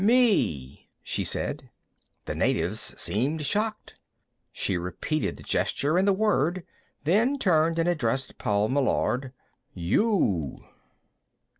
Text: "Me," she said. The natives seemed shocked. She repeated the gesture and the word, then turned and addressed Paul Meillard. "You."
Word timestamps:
"Me," 0.03 0.89
she 1.03 1.23
said. 1.23 1.69
The 2.25 2.33
natives 2.33 2.99
seemed 2.99 3.45
shocked. 3.45 3.93
She 4.51 4.75
repeated 4.75 5.37
the 5.37 5.43
gesture 5.43 5.95
and 5.95 6.07
the 6.07 6.11
word, 6.11 6.63
then 7.03 7.37
turned 7.37 7.77
and 7.77 7.87
addressed 7.87 8.39
Paul 8.39 8.67
Meillard. 8.69 9.31
"You." 9.75 10.65